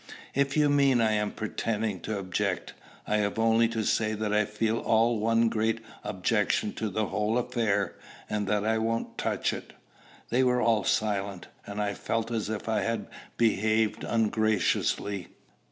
[0.33, 2.73] "If you mean I am pretending to object,
[3.05, 7.37] I have only to say that I feel all one great objection to the whole
[7.37, 7.93] affair,
[8.27, 9.73] and that I won't touch it."
[10.31, 15.27] They were all silent; and I felt as if I had behaved ungraciously.